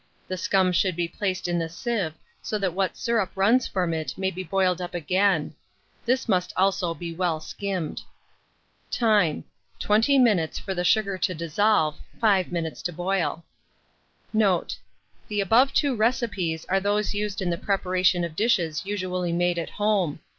[0.27, 4.17] The scum should be placed on a sieve, so that what syrup runs from it
[4.17, 5.53] may be boiled up again:
[6.07, 8.01] this must also be well skimmed.
[8.89, 9.43] Time.
[9.77, 13.45] 20 minutes for the sugar to dissolve; 5 minutes to boil.
[14.33, 14.75] Note.
[15.27, 19.69] The above two recipes are those used in the preparation of dishes usually made at
[19.69, 20.19] home.